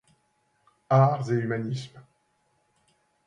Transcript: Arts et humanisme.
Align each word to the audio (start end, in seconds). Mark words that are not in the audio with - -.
Arts 0.89 1.29
et 1.29 1.37
humanisme. 1.41 1.99